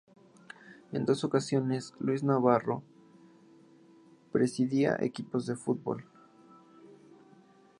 En 0.93 1.05
dos 1.05 1.23
ocasiones, 1.23 1.93
Luis 1.99 2.23
Navarro 2.23 2.81
presidiría 4.31 4.97
equipos 4.99 5.45
de 5.45 5.55
fútbol. 5.55 6.05